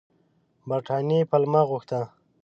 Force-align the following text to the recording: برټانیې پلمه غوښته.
برټانیې 0.69 1.21
پلمه 1.31 1.61
غوښته. 1.69 2.01